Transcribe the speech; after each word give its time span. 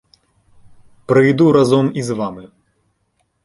Прийду 1.05 1.51
разом 1.51 1.91
із 1.95 2.09
вами. 2.09 2.49